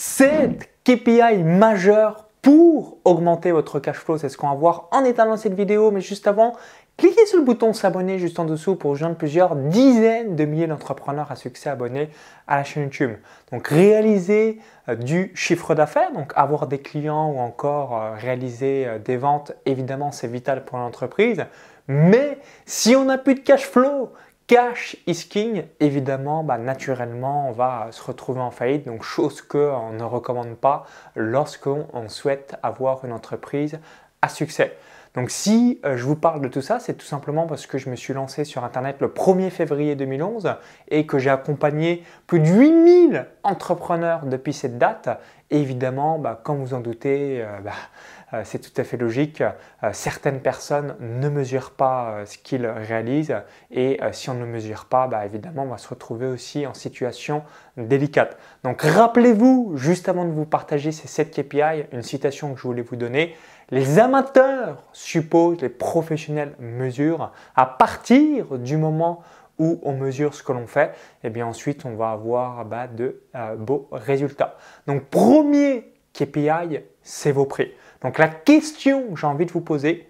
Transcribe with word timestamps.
7 0.00 0.70
KPI 0.84 1.42
majeurs 1.42 2.28
pour 2.40 2.98
augmenter 3.04 3.50
votre 3.50 3.80
cash 3.80 3.96
flow. 3.96 4.16
C'est 4.16 4.28
ce 4.28 4.36
qu'on 4.36 4.48
va 4.48 4.54
voir 4.54 4.86
en 4.92 5.02
étant 5.02 5.26
dans 5.26 5.36
cette 5.36 5.54
vidéo. 5.54 5.90
Mais 5.90 6.00
juste 6.00 6.28
avant, 6.28 6.52
cliquez 6.96 7.26
sur 7.26 7.36
le 7.36 7.44
bouton 7.44 7.72
s'abonner 7.72 8.20
juste 8.20 8.38
en 8.38 8.44
dessous 8.44 8.76
pour 8.76 8.92
rejoindre 8.92 9.16
plusieurs 9.16 9.56
dizaines 9.56 10.36
de 10.36 10.44
milliers 10.44 10.68
d'entrepreneurs 10.68 11.32
à 11.32 11.34
succès 11.34 11.68
abonnés 11.68 12.10
à 12.46 12.58
la 12.58 12.62
chaîne 12.62 12.84
YouTube. 12.84 13.10
Donc 13.50 13.66
réaliser 13.66 14.60
euh, 14.88 14.94
du 14.94 15.32
chiffre 15.34 15.74
d'affaires, 15.74 16.12
donc 16.12 16.32
avoir 16.36 16.68
des 16.68 16.78
clients 16.78 17.32
ou 17.32 17.40
encore 17.40 18.00
euh, 18.00 18.12
réaliser 18.14 18.86
euh, 18.86 18.98
des 19.00 19.16
ventes, 19.16 19.50
évidemment 19.66 20.12
c'est 20.12 20.28
vital 20.28 20.64
pour 20.64 20.78
l'entreprise. 20.78 21.44
Mais 21.88 22.38
si 22.66 22.94
on 22.94 23.06
n'a 23.06 23.18
plus 23.18 23.34
de 23.34 23.40
cash 23.40 23.66
flow, 23.66 24.12
Cash 24.48 24.96
is 25.06 25.26
king, 25.28 25.64
évidemment, 25.78 26.42
bah, 26.42 26.56
naturellement, 26.56 27.50
on 27.50 27.52
va 27.52 27.88
se 27.90 28.02
retrouver 28.02 28.40
en 28.40 28.50
faillite, 28.50 28.86
donc 28.86 29.02
chose 29.02 29.42
qu'on 29.42 29.92
ne 29.92 30.02
recommande 30.02 30.56
pas 30.56 30.86
lorsqu'on 31.16 32.08
souhaite 32.08 32.56
avoir 32.62 33.04
une 33.04 33.12
entreprise 33.12 33.78
à 34.22 34.30
succès. 34.30 34.74
Donc 35.18 35.30
si 35.30 35.80
euh, 35.84 35.96
je 35.96 36.04
vous 36.04 36.14
parle 36.14 36.40
de 36.40 36.46
tout 36.46 36.62
ça, 36.62 36.78
c'est 36.78 36.94
tout 36.94 37.04
simplement 37.04 37.48
parce 37.48 37.66
que 37.66 37.76
je 37.76 37.90
me 37.90 37.96
suis 37.96 38.14
lancé 38.14 38.44
sur 38.44 38.62
Internet 38.62 38.98
le 39.00 39.08
1er 39.08 39.50
février 39.50 39.96
2011 39.96 40.54
et 40.92 41.06
que 41.06 41.18
j'ai 41.18 41.28
accompagné 41.28 42.04
plus 42.28 42.38
de 42.38 42.46
8000 42.46 43.26
entrepreneurs 43.42 44.26
depuis 44.26 44.52
cette 44.52 44.78
date. 44.78 45.08
évidemment, 45.50 46.20
bah, 46.20 46.40
comme 46.40 46.58
vous 46.58 46.72
en 46.72 46.78
doutez, 46.78 47.42
euh, 47.42 47.58
bah, 47.64 47.72
euh, 48.32 48.42
c'est 48.44 48.60
tout 48.60 48.80
à 48.80 48.84
fait 48.84 48.96
logique. 48.96 49.42
certaines 49.90 50.38
personnes 50.38 50.94
ne 51.00 51.28
mesurent 51.28 51.72
pas 51.72 52.18
ce 52.24 52.38
qu'ils 52.38 52.66
réalisent 52.66 53.34
et 53.72 53.98
si 54.12 54.30
on 54.30 54.34
ne 54.34 54.44
mesure 54.44 54.84
pas, 54.84 55.08
bah, 55.08 55.26
évidemment, 55.26 55.64
on 55.64 55.70
va 55.70 55.78
se 55.78 55.88
retrouver 55.88 56.26
aussi 56.26 56.64
en 56.64 56.74
situation 56.74 57.42
délicate. 57.76 58.36
Donc 58.62 58.82
rappelez-vous, 58.82 59.72
juste 59.76 60.08
avant 60.08 60.24
de 60.26 60.30
vous 60.30 60.44
partager 60.44 60.92
ces 60.92 61.08
7 61.08 61.30
KPI, 61.30 61.86
une 61.92 62.02
citation 62.02 62.52
que 62.52 62.60
je 62.60 62.64
voulais 62.64 62.82
vous 62.82 62.96
donner. 62.96 63.34
Les 63.70 63.98
amateurs 63.98 64.82
supposent, 64.92 65.60
les 65.60 65.68
professionnels 65.68 66.54
mesurent. 66.58 67.32
À 67.54 67.66
partir 67.66 68.58
du 68.58 68.76
moment 68.76 69.22
où 69.58 69.80
on 69.82 69.92
mesure 69.92 70.34
ce 70.34 70.42
que 70.42 70.52
l'on 70.52 70.66
fait, 70.66 70.92
et 71.22 71.30
bien 71.30 71.46
ensuite 71.46 71.84
on 71.84 71.94
va 71.94 72.10
avoir 72.10 72.64
bah, 72.64 72.86
de 72.86 73.22
euh, 73.34 73.56
beaux 73.56 73.88
résultats. 73.92 74.56
Donc 74.86 75.04
premier 75.06 75.92
KPI, 76.14 76.80
c'est 77.02 77.32
vos 77.32 77.44
prix. 77.44 77.72
Donc 78.02 78.18
la 78.18 78.28
question 78.28 79.12
que 79.12 79.20
j'ai 79.20 79.26
envie 79.26 79.46
de 79.46 79.52
vous 79.52 79.60
poser, 79.60 80.07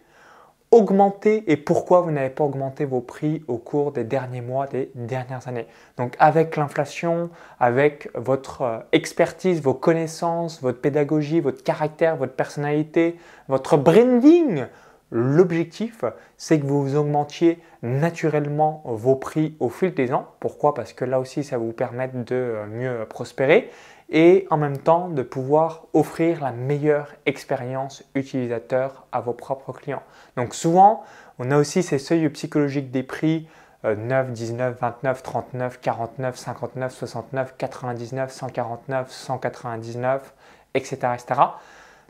augmenter 0.70 1.44
et 1.50 1.56
pourquoi 1.56 2.02
vous 2.02 2.10
n'avez 2.10 2.30
pas 2.30 2.44
augmenté 2.44 2.84
vos 2.84 3.00
prix 3.00 3.42
au 3.48 3.56
cours 3.56 3.92
des 3.92 4.04
derniers 4.04 4.40
mois, 4.40 4.66
des 4.66 4.90
dernières 4.94 5.48
années. 5.48 5.66
Donc 5.96 6.14
avec 6.18 6.56
l'inflation, 6.56 7.30
avec 7.58 8.10
votre 8.14 8.62
euh, 8.62 8.78
expertise, 8.92 9.62
vos 9.62 9.74
connaissances, 9.74 10.60
votre 10.60 10.80
pédagogie, 10.80 11.40
votre 11.40 11.62
caractère, 11.62 12.16
votre 12.16 12.34
personnalité, 12.34 13.16
votre 13.48 13.76
branding, 13.76 14.66
L'objectif, 15.10 16.04
c'est 16.36 16.60
que 16.60 16.66
vous 16.66 16.94
augmentiez 16.94 17.58
naturellement 17.82 18.82
vos 18.84 19.16
prix 19.16 19.56
au 19.58 19.70
fil 19.70 19.94
des 19.94 20.12
ans. 20.12 20.26
Pourquoi? 20.38 20.74
Parce 20.74 20.92
que 20.92 21.06
là 21.06 21.18
aussi, 21.18 21.44
ça 21.44 21.56
vous 21.56 21.72
permettre 21.72 22.24
de 22.24 22.34
euh, 22.34 22.66
mieux 22.66 23.06
prospérer 23.08 23.70
et 24.10 24.46
en 24.50 24.56
même 24.56 24.78
temps 24.78 25.08
de 25.08 25.22
pouvoir 25.22 25.86
offrir 25.92 26.40
la 26.40 26.52
meilleure 26.52 27.14
expérience 27.26 28.04
utilisateur 28.14 29.06
à 29.12 29.20
vos 29.20 29.34
propres 29.34 29.72
clients. 29.72 30.02
Donc 30.36 30.54
souvent, 30.54 31.02
on 31.38 31.50
a 31.50 31.58
aussi 31.58 31.82
ces 31.82 31.98
seuils 31.98 32.28
psychologiques 32.30 32.90
des 32.90 33.02
prix 33.02 33.48
9, 33.84 34.32
19, 34.32 34.76
29, 34.80 35.22
39, 35.22 35.80
49, 35.80 36.36
59, 36.36 36.92
69, 36.92 37.54
99, 37.56 38.32
149, 38.32 39.10
199, 39.10 40.34
etc. 40.74 40.96
etc. 41.14 41.40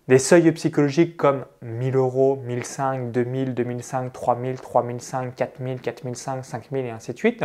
Des 0.09 0.19
seuils 0.19 0.51
psychologiques 0.53 1.19
comme 1.19 1.45
1000 1.61 1.97
euros, 1.97 2.37
1005, 2.37 3.13
2000, 3.13 3.55
2005, 3.55 4.13
3000, 4.13 4.57
3005, 4.57 5.35
4000, 5.37 5.81
4005, 5.81 6.45
5000 6.45 6.87
et 6.87 6.91
ainsi 6.91 7.13
de 7.13 7.19
suite. 7.19 7.45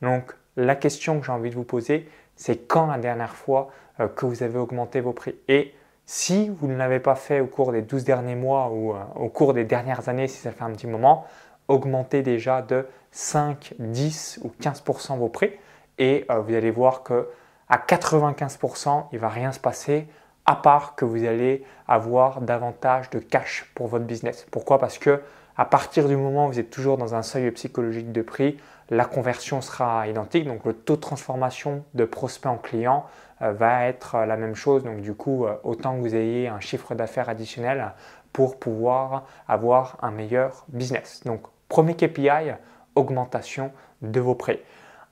Donc 0.00 0.34
la 0.56 0.74
question 0.74 1.20
que 1.20 1.26
j'ai 1.26 1.32
envie 1.32 1.50
de 1.50 1.54
vous 1.54 1.64
poser, 1.64 2.08
c'est 2.38 2.68
quand 2.68 2.86
la 2.86 2.98
dernière 2.98 3.34
fois 3.34 3.68
euh, 4.00 4.08
que 4.08 4.24
vous 4.24 4.42
avez 4.42 4.58
augmenté 4.58 5.00
vos 5.00 5.12
prix? 5.12 5.34
Et 5.48 5.74
si 6.06 6.48
vous 6.48 6.68
ne 6.68 6.76
l'avez 6.76 7.00
pas 7.00 7.16
fait 7.16 7.40
au 7.40 7.46
cours 7.46 7.72
des 7.72 7.82
12 7.82 8.04
derniers 8.04 8.36
mois 8.36 8.70
ou 8.70 8.94
euh, 8.94 8.98
au 9.16 9.28
cours 9.28 9.52
des 9.52 9.64
dernières 9.64 10.08
années, 10.08 10.28
si 10.28 10.38
ça 10.38 10.52
fait 10.52 10.62
un 10.62 10.70
petit 10.70 10.86
moment, 10.86 11.26
augmentez 11.66 12.22
déjà 12.22 12.62
de 12.62 12.86
5, 13.10 13.74
10 13.78 14.40
ou 14.44 14.52
15% 14.62 15.18
vos 15.18 15.28
prix. 15.28 15.50
Et 15.98 16.24
euh, 16.30 16.38
vous 16.38 16.54
allez 16.54 16.70
voir 16.70 17.02
que 17.02 17.28
à 17.68 17.76
95%, 17.76 19.06
il 19.12 19.16
ne 19.16 19.20
va 19.20 19.28
rien 19.28 19.52
se 19.52 19.60
passer 19.60 20.06
à 20.46 20.56
part 20.56 20.94
que 20.94 21.04
vous 21.04 21.24
allez 21.24 21.62
avoir 21.86 22.40
davantage 22.40 23.10
de 23.10 23.18
cash 23.18 23.70
pour 23.74 23.88
votre 23.88 24.06
business. 24.06 24.46
Pourquoi? 24.50 24.78
Parce 24.78 24.96
que 24.96 25.20
à 25.58 25.64
partir 25.64 26.08
du 26.08 26.16
moment 26.16 26.46
où 26.46 26.52
vous 26.52 26.60
êtes 26.60 26.70
toujours 26.70 26.96
dans 26.96 27.16
un 27.16 27.22
seuil 27.22 27.50
psychologique 27.50 28.12
de 28.12 28.22
prix, 28.22 28.58
la 28.90 29.04
conversion 29.04 29.60
sera 29.60 30.08
identique. 30.08 30.46
Donc 30.46 30.64
le 30.64 30.72
taux 30.72 30.96
de 30.96 31.00
transformation 31.00 31.84
de 31.94 32.04
prospect 32.04 32.48
en 32.48 32.56
client 32.56 33.04
euh, 33.42 33.52
va 33.52 33.86
être 33.86 34.18
la 34.18 34.36
même 34.36 34.54
chose. 34.54 34.84
Donc 34.84 35.00
du 35.00 35.14
coup, 35.14 35.46
euh, 35.46 35.54
autant 35.62 35.96
que 35.96 36.00
vous 36.00 36.14
ayez 36.14 36.48
un 36.48 36.60
chiffre 36.60 36.94
d'affaires 36.94 37.28
additionnel 37.28 37.92
pour 38.32 38.58
pouvoir 38.58 39.24
avoir 39.46 39.98
un 40.02 40.10
meilleur 40.10 40.64
business. 40.68 41.22
Donc 41.24 41.42
premier 41.68 41.94
KPI, 41.94 42.54
augmentation 42.94 43.72
de 44.02 44.20
vos 44.20 44.34
prix. 44.34 44.58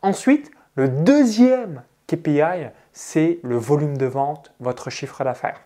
Ensuite, 0.03 0.51
le 0.75 0.89
deuxième 0.89 1.83
KPI, 2.07 2.69
c'est 2.93 3.39
le 3.43 3.57
volume 3.57 3.97
de 3.97 4.07
vente, 4.07 4.53
votre 4.61 4.91
chiffre 4.91 5.25
d'affaires. 5.25 5.61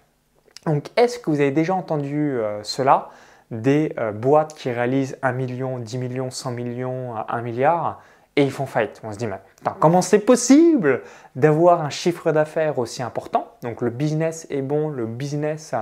Donc, 0.66 0.88
est-ce 0.96 1.18
que 1.18 1.30
vous 1.30 1.40
avez 1.40 1.50
déjà 1.50 1.74
entendu 1.74 2.38
euh, 2.38 2.62
cela? 2.62 3.10
Des 3.50 3.92
euh, 3.98 4.12
boîtes 4.12 4.54
qui 4.54 4.70
réalisent 4.70 5.16
1 5.22 5.32
million, 5.32 5.78
10 5.78 5.98
millions, 5.98 6.30
100 6.30 6.50
millions, 6.52 7.14
1 7.28 7.40
milliard 7.42 8.00
et 8.36 8.44
ils 8.44 8.50
font 8.50 8.66
faillite. 8.66 9.00
On 9.04 9.12
se 9.12 9.18
dit, 9.18 9.26
mais 9.26 9.38
comment 9.80 10.02
c'est 10.02 10.20
possible 10.20 11.02
d'avoir 11.34 11.82
un 11.82 11.90
chiffre 11.90 12.32
d'affaires 12.32 12.78
aussi 12.78 13.02
important? 13.02 13.48
Donc, 13.62 13.82
le 13.82 13.90
business 13.90 14.46
est 14.50 14.62
bon, 14.62 14.88
le 14.88 15.06
business 15.06 15.74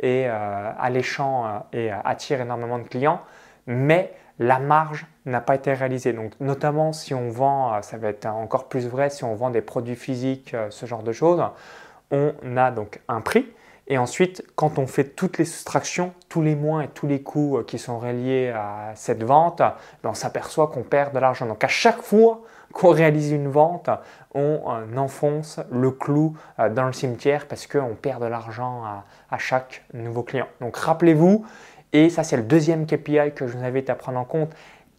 est 0.00 0.26
euh, 0.28 0.70
alléchant 0.78 1.66
et 1.72 1.90
attire 1.90 2.40
énormément 2.40 2.78
de 2.78 2.84
clients, 2.84 3.20
mais 3.66 4.14
la 4.38 4.58
marge 4.58 5.06
n'a 5.24 5.40
pas 5.40 5.54
été 5.54 5.72
réalisée. 5.72 6.12
Donc, 6.12 6.32
notamment 6.40 6.92
si 6.92 7.14
on 7.14 7.28
vend, 7.28 7.74
euh, 7.74 7.82
ça 7.82 7.96
va 7.96 8.08
être 8.08 8.26
encore 8.26 8.68
plus 8.68 8.86
vrai 8.86 9.10
si 9.10 9.24
on 9.24 9.34
vend 9.34 9.50
des 9.50 9.62
produits 9.62 9.96
physiques, 9.96 10.54
euh, 10.54 10.68
ce 10.70 10.86
genre 10.86 11.02
de 11.02 11.12
choses, 11.12 11.42
on 12.10 12.32
a 12.56 12.70
donc 12.70 13.00
un 13.08 13.20
prix. 13.20 13.46
Et 13.88 13.98
ensuite, 13.98 14.44
quand 14.56 14.78
on 14.78 14.86
fait 14.86 15.04
toutes 15.04 15.38
les 15.38 15.44
soustractions, 15.44 16.12
tous 16.28 16.42
les 16.42 16.56
mois 16.56 16.84
et 16.84 16.88
tous 16.88 17.06
les 17.06 17.22
coûts 17.22 17.58
euh, 17.58 17.62
qui 17.62 17.78
sont 17.78 17.98
reliés 17.98 18.48
à 18.48 18.92
cette 18.94 19.22
vente, 19.22 19.58
ben, 19.58 20.10
on 20.10 20.14
s'aperçoit 20.14 20.68
qu'on 20.68 20.82
perd 20.82 21.14
de 21.14 21.18
l'argent. 21.18 21.46
Donc 21.46 21.62
à 21.62 21.68
chaque 21.68 22.02
fois 22.02 22.42
qu'on 22.72 22.90
réalise 22.90 23.30
une 23.30 23.48
vente, 23.48 23.88
on 24.34 24.60
enfonce 24.96 25.60
le 25.70 25.90
clou 25.92 26.36
dans 26.58 26.84
le 26.84 26.92
cimetière 26.92 27.46
parce 27.46 27.66
qu'on 27.66 27.94
perd 27.94 28.20
de 28.20 28.26
l'argent 28.26 28.82
à 29.30 29.38
chaque 29.38 29.82
nouveau 29.94 30.22
client. 30.22 30.46
Donc 30.60 30.76
rappelez-vous, 30.76 31.46
et 31.92 32.10
ça, 32.10 32.24
c'est 32.24 32.36
le 32.36 32.42
deuxième 32.42 32.86
KPI 32.86 33.32
que 33.34 33.46
je 33.46 33.56
vous 33.56 33.64
invite 33.64 33.88
à 33.88 33.94
prendre 33.94 34.18
en 34.18 34.24
compte. 34.24 34.50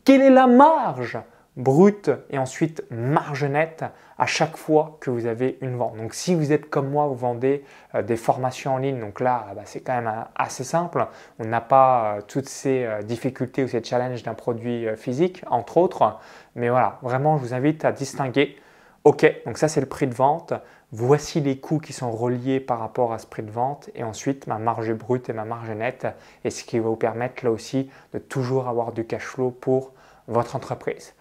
Quelle 0.04 0.22
est 0.22 0.32
la 0.32 0.48
marge 0.48 1.20
brute 1.58 2.12
et 2.30 2.38
ensuite 2.38 2.84
marge 2.92 3.44
nette 3.44 3.84
à 4.20 4.26
chaque 4.26 4.56
fois 4.56 4.98
que 5.02 5.10
vous 5.10 5.26
avez 5.26 5.58
une 5.62 5.76
vente. 5.76 5.98
Donc 5.98 6.14
si 6.14 6.36
vous 6.36 6.52
êtes 6.52 6.70
comme 6.70 6.90
moi, 6.90 7.08
vous 7.08 7.16
vendez 7.16 7.64
euh, 7.96 8.04
des 8.04 8.16
formations 8.16 8.76
en 8.76 8.78
ligne, 8.78 9.00
donc 9.00 9.20
là 9.20 9.48
bah, 9.56 9.64
c'est 9.66 9.82
quand 9.82 9.96
même 9.96 10.08
euh, 10.08 10.22
assez 10.36 10.64
simple. 10.64 11.06
On 11.40 11.46
n'a 11.46 11.62
pas 11.62 12.18
euh, 12.18 12.22
toutes 12.26 12.48
ces 12.48 12.88
difficultés 13.04 13.64
ou 13.64 13.68
ces 13.68 13.84
challenges 13.84 14.24
d'un 14.24 14.36
produit 14.36 14.88
physique, 14.96 15.44
entre 15.48 15.78
autres. 15.78 16.20
Mais 16.56 16.70
voilà, 16.70 17.00
vraiment 17.02 17.38
je 17.38 17.44
vous 17.44 17.54
invite 17.54 17.84
à 17.84 17.92
distinguer. 17.92 18.56
Ok, 19.04 19.26
donc 19.46 19.58
ça 19.58 19.68
c'est 19.68 19.82
le 19.82 19.88
prix 19.88 20.08
de 20.08 20.14
vente. 20.14 20.54
Voici 20.92 21.42
les 21.42 21.58
coûts 21.58 21.80
qui 21.80 21.92
sont 21.92 22.12
reliés 22.12 22.60
par 22.60 22.80
rapport 22.80 23.12
à 23.12 23.20
ce 23.20 23.26
prix 23.26 23.44
de 23.44 23.52
vente 23.52 23.90
et 23.94 24.04
ensuite 24.04 24.48
ma 24.48 24.58
marge 24.58 24.94
brute 24.94 25.28
et 25.30 25.34
ma 25.34 25.44
marge 25.44 25.70
nette 25.72 26.08
et 26.46 26.50
ce 26.50 26.64
qui 26.64 26.80
va 26.80 26.88
vous 26.88 26.96
permettre 26.96 27.44
là 27.44 27.52
aussi 27.52 27.90
de 28.14 28.20
toujours 28.20 28.70
avoir 28.70 28.94
du 28.94 29.06
cash 29.06 29.24
flow 29.24 29.52
pour 29.52 29.92
votre 30.28 30.56
entreprise. 30.56 31.14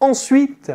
Ensuite, 0.00 0.72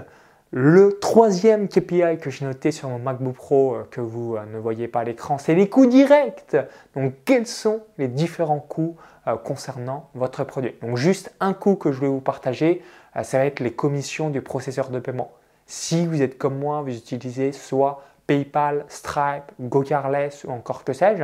le 0.49 0.97
troisième 0.99 1.69
KPI 1.69 2.17
que 2.19 2.31
j'ai 2.31 2.43
noté 2.43 2.71
sur 2.71 2.89
mon 2.89 2.97
MacBook 2.97 3.35
Pro 3.35 3.75
euh, 3.75 3.87
que 3.89 4.01
vous 4.01 4.35
euh, 4.35 4.43
ne 4.51 4.57
voyez 4.57 4.87
pas 4.87 5.01
à 5.01 5.03
l'écran, 5.03 5.37
c'est 5.37 5.53
les 5.53 5.69
coûts 5.69 5.85
directs. 5.85 6.57
Donc 6.95 7.13
quels 7.23 7.45
sont 7.45 7.81
les 7.99 8.07
différents 8.07 8.59
coûts 8.59 8.97
euh, 9.27 9.37
concernant 9.37 10.09
votre 10.15 10.43
produit? 10.43 10.73
Donc 10.81 10.97
juste 10.97 11.33
un 11.39 11.53
coût 11.53 11.75
que 11.75 11.91
je 11.91 12.01
vais 12.01 12.07
vous 12.07 12.19
partager, 12.19 12.81
ça 13.21 13.37
va 13.37 13.45
être 13.45 13.59
les 13.59 13.73
commissions 13.73 14.29
du 14.29 14.41
processeur 14.41 14.89
de 14.89 14.99
paiement. 14.99 15.31
Si 15.67 16.07
vous 16.07 16.21
êtes 16.21 16.37
comme 16.37 16.57
moi, 16.57 16.81
vous 16.81 16.95
utilisez 16.95 17.51
soit 17.51 18.03
PayPal, 18.25 18.85
Stripe, 18.87 19.51
GoCarless 19.59 20.45
ou 20.45 20.51
encore 20.51 20.83
que 20.83 20.93
sais-je, 20.93 21.23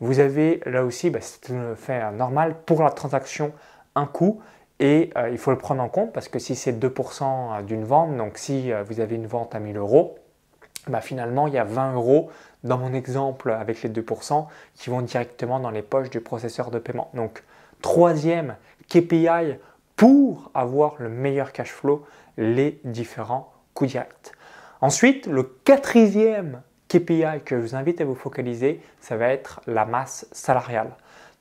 vous 0.00 0.20
avez 0.20 0.60
là 0.66 0.84
aussi, 0.84 1.10
bah, 1.10 1.18
c'est 1.20 1.52
fait 1.76 2.12
normal 2.12 2.54
pour 2.64 2.82
la 2.82 2.90
transaction 2.90 3.52
un 3.94 4.06
coût 4.06 4.40
et 4.78 5.10
euh, 5.16 5.30
il 5.30 5.38
faut 5.38 5.50
le 5.50 5.58
prendre 5.58 5.82
en 5.82 5.88
compte 5.88 6.12
parce 6.12 6.28
que 6.28 6.38
si 6.38 6.54
c'est 6.54 6.72
2% 6.72 7.64
d'une 7.64 7.84
vente, 7.84 8.16
donc 8.16 8.38
si 8.38 8.72
euh, 8.72 8.82
vous 8.82 9.00
avez 9.00 9.16
une 9.16 9.26
vente 9.26 9.54
à 9.54 9.60
1000 9.60 9.76
euros, 9.76 10.18
bah, 10.86 11.00
finalement 11.00 11.46
il 11.46 11.54
y 11.54 11.58
a 11.58 11.64
20 11.64 11.94
euros 11.94 12.30
dans 12.64 12.78
mon 12.78 12.92
exemple 12.92 13.52
avec 13.52 13.82
les 13.82 13.88
2%, 13.88 14.46
qui 14.74 14.90
vont 14.90 15.02
directement 15.02 15.60
dans 15.60 15.70
les 15.70 15.82
poches 15.82 16.10
du 16.10 16.20
processeur 16.20 16.70
de 16.70 16.78
paiement. 16.78 17.10
Donc, 17.14 17.42
troisième 17.80 18.56
KPI 18.88 19.56
pour 19.94 20.50
avoir 20.52 20.96
le 20.98 21.08
meilleur 21.08 21.52
cash 21.52 21.72
flow, 21.72 22.04
les 22.36 22.80
différents 22.84 23.52
coûts 23.72 23.86
directs. 23.86 24.32
Ensuite, 24.80 25.26
le 25.26 25.42
quatrième 25.42 26.60
KPI 26.88 27.42
que 27.44 27.56
je 27.56 27.60
vous 27.62 27.74
invite 27.74 28.00
à 28.00 28.04
vous 28.04 28.14
focaliser, 28.14 28.80
ça 29.00 29.16
va 29.16 29.28
être 29.28 29.60
la 29.66 29.86
masse 29.86 30.26
salariale. 30.32 30.90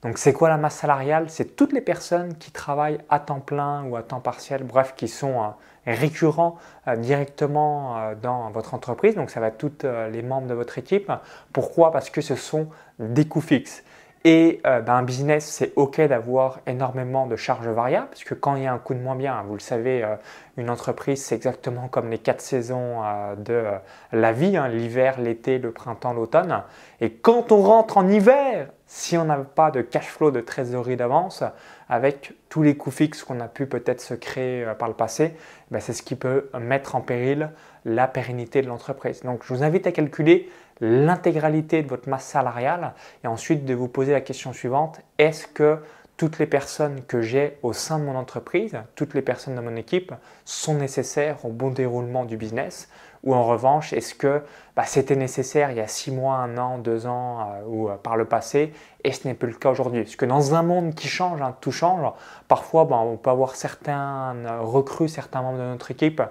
Donc 0.02 0.18
c'est 0.18 0.34
quoi 0.34 0.50
la 0.50 0.58
masse 0.58 0.76
salariale? 0.76 1.30
C'est 1.30 1.56
toutes 1.56 1.74
les 1.74 1.82
personnes 1.82 2.36
qui 2.38 2.52
travaillent 2.52 3.00
à 3.10 3.20
temps 3.20 3.40
plein 3.40 3.86
ou 3.86 3.96
à 3.96 4.04
temps 4.04 4.20
partiel, 4.20 4.64
bref, 4.64 4.94
qui 4.96 5.08
sont 5.08 5.42
euh, 5.42 5.48
récurrents 5.88 6.58
euh, 6.88 6.96
directement 6.96 7.98
euh, 7.98 8.16
dans 8.16 8.52
votre 8.52 8.74
entreprise. 8.74 9.16
Donc 9.16 9.30
ça 9.30 9.40
va 9.40 9.48
être 9.48 9.58
tous 9.58 9.88
les 10.12 10.22
membres 10.22 10.48
de 10.48 10.54
votre 10.54 10.78
équipe. 10.78 11.12
Pourquoi? 11.54 11.92
Parce 11.92 12.10
que 12.10 12.22
ce 12.22 12.36
sont 12.36 12.70
des 13.00 13.28
coûts 13.28 13.42
fixes. 13.42 13.84
Et 14.28 14.60
euh, 14.66 14.82
ben, 14.82 14.96
un 14.96 15.04
business, 15.04 15.46
c'est 15.46 15.72
OK 15.76 16.02
d'avoir 16.02 16.60
énormément 16.66 17.28
de 17.28 17.36
charges 17.36 17.68
variables, 17.68 18.08
parce 18.08 18.24
que 18.24 18.34
quand 18.34 18.56
il 18.56 18.64
y 18.64 18.66
a 18.66 18.74
un 18.74 18.80
coup 18.80 18.96
de 18.96 19.00
moins 19.00 19.16
bien, 19.16 19.44
vous 19.48 19.54
le 19.54 19.60
savez, 19.60 20.04
euh, 20.04 20.16
une 20.58 20.72
entreprise, 20.72 21.24
c'est 21.24 21.36
exactement 21.36 21.88
comme 21.90 22.10
les 22.10 22.18
quatre 22.18 22.42
saisons 22.42 23.04
euh, 23.04 23.36
de 23.36 23.66
la 24.12 24.32
vie, 24.32 24.58
hein, 24.58 24.68
l'hiver, 24.68 25.22
l'été, 25.22 25.60
le 25.60 25.72
printemps, 25.72 26.14
l'automne. 26.14 26.64
Et 27.02 27.12
quand 27.12 27.52
on 27.52 27.62
rentre 27.62 27.98
en 27.98 28.08
hiver, 28.08 28.70
si 28.88 29.16
on 29.16 29.26
n'a 29.26 29.38
pas 29.38 29.70
de 29.70 29.82
cash 29.82 30.08
flow 30.08 30.32
de 30.32 30.42
trésorerie 30.42 30.98
d'avance, 30.98 31.44
avec 31.88 32.34
tous 32.50 32.64
les 32.64 32.76
coûts 32.76 32.90
fixes 32.90 33.24
qu'on 33.24 33.40
a 33.40 33.48
pu 33.48 33.68
peut-être 33.68 34.02
se 34.02 34.16
créer 34.16 34.66
par 34.80 34.88
le 34.88 34.96
passé, 34.96 35.36
ben, 35.70 35.80
c'est 35.80 35.94
ce 35.94 36.02
qui 36.02 36.16
peut 36.16 36.50
mettre 36.60 36.96
en 36.96 37.02
péril 37.02 37.52
la 37.86 38.08
pérennité 38.08 38.62
de 38.62 38.68
l'entreprise. 38.68 39.22
Donc 39.22 39.44
je 39.44 39.54
vous 39.54 39.64
invite 39.64 39.88
à 39.88 39.92
calculer 39.92 40.50
l'intégralité 40.82 41.84
de 41.84 41.88
votre 41.88 42.10
masse 42.10 42.26
salariale 42.26 42.94
et 43.24 43.28
ensuite 43.28 43.64
de 43.64 43.74
vous 43.74 43.88
poser 43.88 44.12
la 44.12 44.22
question 44.22 44.52
suivante, 44.52 45.00
est-ce 45.18 45.48
que 45.48 45.80
toutes 46.18 46.40
les 46.40 46.46
personnes 46.46 47.02
que 47.08 47.22
j'ai 47.22 47.58
au 47.62 47.74
sein 47.74 48.00
de 48.00 48.06
mon 48.06 48.16
entreprise, 48.16 48.78
toutes 48.96 49.14
les 49.14 49.22
personnes 49.22 49.56
de 49.56 49.62
mon 49.62 49.76
équipe 49.76 50.14
sont 50.46 50.76
nécessaires 50.76 51.44
au 51.46 51.50
bon 51.50 51.72
déroulement 51.72 52.26
du 52.26 52.38
business? 52.38 52.90
Ou 53.24 53.34
en 53.34 53.44
revanche, 53.44 53.92
est-ce 53.92 54.14
que 54.14 54.44
bah, 54.76 54.84
c'était 54.86 55.16
nécessaire 55.16 55.72
il 55.72 55.78
y 55.78 55.82
a 55.82 55.88
six 55.88 56.12
mois, 56.12 56.36
un 56.36 56.58
an, 56.58 56.78
deux 56.78 57.08
ans 57.08 57.40
euh, 57.40 57.64
ou 57.66 57.90
euh, 57.90 57.96
par 57.96 58.18
le 58.18 58.26
passé 58.26 58.72
et 59.04 59.12
ce 59.12 59.28
n'est 59.28 59.34
plus 59.34 59.50
le 59.50 59.56
cas 59.56 59.72
aujourd'hui? 59.72 60.04
Parce 60.04 60.16
que 60.16 60.26
dans 60.26 60.54
un 60.54 60.62
monde 60.62 60.94
qui 60.94 61.08
change, 61.08 61.42
hein, 61.42 61.56
tout 61.60 61.72
change, 61.72 62.08
parfois 62.48 62.86
bah, 62.86 62.98
on 62.98 63.18
peut 63.18 63.32
avoir 63.32 63.56
certains 63.56 64.36
recrues, 64.62 65.10
certains 65.10 65.42
membres 65.42 65.58
de 65.58 65.64
notre 65.64 65.90
équipe 65.92 66.22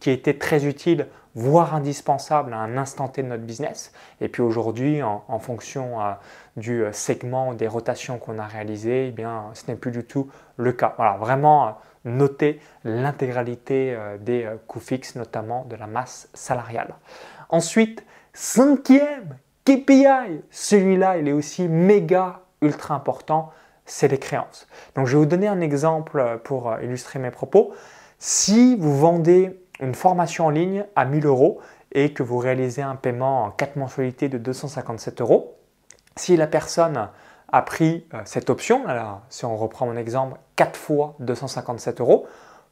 qui 0.00 0.10
étaient 0.10 0.38
très 0.38 0.66
utiles 0.66 1.06
voire 1.34 1.74
indispensable 1.74 2.52
à 2.52 2.58
un 2.58 2.76
instant 2.76 3.08
T 3.08 3.22
de 3.22 3.28
notre 3.28 3.44
business. 3.44 3.92
Et 4.20 4.28
puis 4.28 4.42
aujourd'hui, 4.42 5.02
en, 5.02 5.38
fonction 5.38 6.00
euh, 6.00 6.12
du 6.56 6.82
euh, 6.82 6.92
segment 6.92 7.54
des 7.54 7.68
rotations 7.68 8.18
qu'on 8.18 8.38
a 8.38 8.46
réalisées, 8.46 9.08
eh 9.08 9.10
bien, 9.12 9.44
ce 9.54 9.70
n'est 9.70 9.76
plus 9.76 9.92
du 9.92 10.04
tout 10.04 10.28
le 10.56 10.72
cas. 10.72 10.94
Voilà, 10.96 11.16
vraiment 11.16 11.68
euh, 11.68 11.70
noter 12.04 12.60
l'intégralité 12.84 13.96
des 14.20 14.48
coûts 14.66 14.80
fixes, 14.80 15.16
notamment 15.16 15.66
de 15.66 15.76
la 15.76 15.86
masse 15.86 16.30
salariale. 16.32 16.94
Ensuite, 17.50 18.04
cinquième 18.32 19.36
KPI, 19.66 20.40
celui-là, 20.50 21.18
il 21.18 21.28
est 21.28 21.32
aussi 21.32 21.68
méga 21.68 22.40
ultra 22.62 22.94
important, 22.94 23.52
c'est 23.84 24.08
les 24.08 24.18
créances. 24.18 24.66
Donc 24.94 25.08
je 25.08 25.12
vais 25.12 25.18
vous 25.18 25.28
donner 25.28 25.46
un 25.46 25.60
exemple 25.60 26.40
pour 26.42 26.74
illustrer 26.82 27.18
mes 27.18 27.30
propos. 27.30 27.74
Si 28.18 28.76
vous 28.76 28.96
vendez 28.98 29.60
une 29.80 29.94
formation 29.94 30.46
en 30.46 30.50
ligne 30.50 30.84
à 30.96 31.04
1000 31.04 31.26
euros 31.26 31.60
et 31.92 32.12
que 32.12 32.22
vous 32.22 32.38
réalisez 32.38 32.82
un 32.82 32.96
paiement 32.96 33.44
en 33.44 33.50
4 33.50 33.76
mensualités 33.76 34.28
de 34.28 34.38
257 34.38 35.20
euros, 35.20 35.56
si 36.16 36.36
la 36.36 36.46
personne 36.46 37.08
a 37.52 37.62
pris 37.62 38.06
euh, 38.14 38.20
cette 38.24 38.50
option, 38.50 38.86
alors 38.86 39.22
si 39.28 39.44
on 39.44 39.56
reprend 39.56 39.86
mon 39.86 39.96
exemple, 39.96 40.38
4 40.56 40.76
fois 40.76 41.14
257 41.20 42.00
euros, 42.00 42.26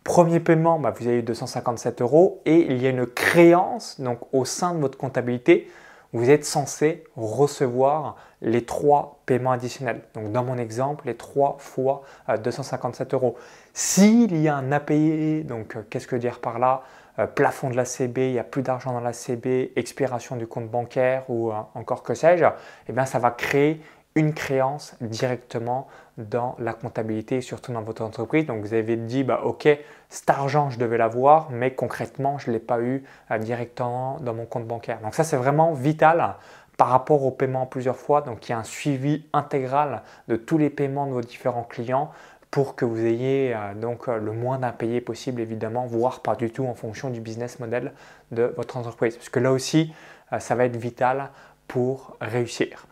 premier 0.05 0.41
paiement, 0.41 0.79
bah, 0.79 0.95
vous 0.97 1.07
avez 1.07 1.19
eu 1.19 1.23
257 1.23 2.01
euros 2.03 2.41
et 2.45 2.73
il 2.73 2.83
y 2.83 2.87
a 2.87 2.91
une 2.91 3.07
créance 3.07 4.01
donc 4.01 4.21
au 4.33 4.45
sein 4.45 4.75
de 4.75 4.81
votre 4.81 4.99
comptabilité 4.99 5.69
vous 6.13 6.31
êtes 6.31 6.45
censé 6.45 7.05
recevoir 7.17 8.17
les 8.41 8.65
trois 8.65 9.21
paiements 9.27 9.53
additionnels. 9.53 10.01
Donc 10.15 10.33
dans 10.33 10.45
mon 10.45 10.57
exemple, 10.57 11.07
les 11.07 11.17
trois 11.17 11.57
fois 11.59 12.03
257 12.29 13.13
euh, 13.13 13.17
euros. 13.17 13.37
S'il 13.75 14.37
y 14.41 14.49
a 14.49 14.57
un 14.57 14.73
API, 14.73 15.45
donc 15.45 15.77
euh, 15.77 15.83
qu'est-ce 15.91 16.07
que 16.07 16.17
dire 16.17 16.41
par 16.41 16.59
là? 16.59 16.83
Euh, 17.19 17.27
Plafond 17.27 17.71
de 17.71 17.77
la 17.77 17.85
CB, 17.85 18.29
il 18.29 18.33
n'y 18.33 18.39
a 18.39 18.45
plus 18.45 18.63
d'argent 18.63 18.93
dans 18.93 19.01
la 19.01 19.13
CB, 19.13 19.73
expiration 19.77 20.37
du 20.37 20.47
compte 20.47 20.69
bancaire 20.69 21.25
ou 21.29 21.53
encore 21.75 22.03
que 22.03 22.15
sais-je, 22.15 22.45
eh 22.89 22.93
bien 22.93 23.05
ça 23.05 23.19
va 23.19 23.31
créer 23.31 23.81
une 24.19 24.35
créance 24.35 24.97
directement 25.01 25.87
dans 26.17 26.57
la 26.59 26.73
comptabilité 26.73 27.41
surtout 27.41 27.73
dans 27.73 27.83
votre 27.83 28.03
entreprise. 28.03 28.47
Donc 28.47 28.65
vous 28.65 28.75
avez 28.75 28.97
dit, 28.97 29.23
bah, 29.23 29.43
ok, 29.45 29.69
cet 30.09 30.29
argent, 30.31 30.71
je 30.71 30.79
devais 30.79 30.99
l'avoir, 30.99 31.51
mais 31.51 31.73
concrètement, 31.73 32.39
je 32.39 32.51
ne 32.51 32.55
l'ai 32.55 32.61
pas 32.61 32.81
eu 32.81 33.05
euh, 33.31 33.39
directement 33.39 34.19
dans 34.21 34.35
mon 34.35 34.45
compte 34.45 34.67
bancaire. 34.67 35.01
Donc 35.01 35.15
ça, 35.15 35.25
c'est 35.25 35.37
vraiment 35.37 35.73
vital 35.73 36.35
par 36.77 36.89
rapport 36.89 37.25
au 37.25 37.31
paiement 37.31 37.67
plusieurs 37.67 37.97
fois. 37.97 38.23
Donc 38.23 38.49
il 38.49 38.53
y 38.53 38.55
a 38.55 38.59
un 38.59 38.65
suivi 38.65 39.25
intégral 39.33 40.03
de 40.27 40.37
tous 40.37 40.59
les 40.59 40.71
paiements 40.71 41.07
de 41.07 41.13
vos 41.13 41.21
différents 41.21 41.65
clients 41.65 42.11
pour 42.51 42.77
que 42.77 42.85
vous 42.85 43.05
ayez 43.05 43.55
euh, 43.55 43.75
donc 43.75 44.07
le 44.07 44.33
moins 44.33 44.59
d'impayés 44.59 45.01
possible 45.01 45.41
évidemment, 45.41 45.87
voire 45.87 46.21
pas 46.21 46.35
du 46.35 46.51
tout 46.51 46.67
en 46.67 46.75
fonction 46.75 47.11
du 47.11 47.21
business 47.21 47.61
model 47.61 47.93
de 48.33 48.53
votre 48.57 48.77
entreprise. 48.77 49.17
Parce 49.17 49.29
que 49.29 49.41
là 49.41 49.53
aussi, 49.53 49.93
euh, 50.33 50.39
ça 50.39 50.55
va 50.55 50.65
être 50.65 50.77
vital 50.77 51.31
pour 51.67 52.17
réussir. 52.21 52.87